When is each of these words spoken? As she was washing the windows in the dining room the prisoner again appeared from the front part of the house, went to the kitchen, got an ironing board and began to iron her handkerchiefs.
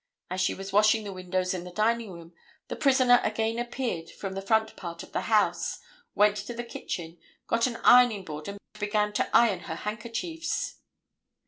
As 0.31 0.41
she 0.41 0.55
was 0.55 0.73
washing 0.73 1.03
the 1.03 1.13
windows 1.13 1.53
in 1.53 1.63
the 1.63 1.69
dining 1.69 2.11
room 2.11 2.33
the 2.69 2.75
prisoner 2.75 3.19
again 3.23 3.59
appeared 3.59 4.09
from 4.09 4.33
the 4.33 4.41
front 4.41 4.75
part 4.75 5.03
of 5.03 5.11
the 5.11 5.21
house, 5.29 5.77
went 6.15 6.37
to 6.37 6.55
the 6.55 6.63
kitchen, 6.63 7.19
got 7.45 7.67
an 7.67 7.75
ironing 7.83 8.25
board 8.25 8.47
and 8.47 8.57
began 8.79 9.13
to 9.13 9.29
iron 9.31 9.59
her 9.59 9.75
handkerchiefs. 9.75 10.77